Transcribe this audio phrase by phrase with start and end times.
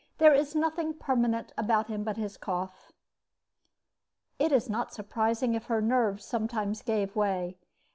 [0.17, 2.91] There is nothing permanent about him but his cough.
[4.39, 7.59] It is not surprising if her nerves sometimes gave way.